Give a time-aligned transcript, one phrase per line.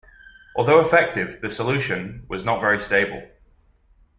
[0.55, 3.21] Although effective, the solution was not very stable.